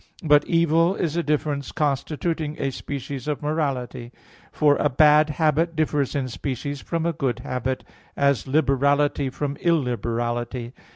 But 0.23 0.45
evil 0.47 0.95
is 0.95 1.15
a 1.15 1.21
difference 1.21 1.71
constituting 1.71 2.59
a 2.59 2.71
species 2.71 3.27
of 3.27 3.43
morality; 3.43 4.11
for 4.51 4.75
a 4.77 4.89
bad 4.89 5.29
habit 5.29 5.75
differs 5.75 6.15
in 6.15 6.27
species 6.27 6.81
from 6.81 7.05
a 7.05 7.13
good 7.13 7.37
habit, 7.41 7.83
as 8.17 8.47
liberality 8.47 9.29
from 9.29 9.57
illiberality. 9.57 10.73